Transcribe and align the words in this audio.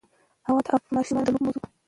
هوا 0.47 0.59
د 0.65 0.67
افغان 0.77 0.93
ماشومانو 0.97 1.25
د 1.27 1.29
لوبو 1.33 1.45
موضوع 1.45 1.61
ده. 1.63 1.69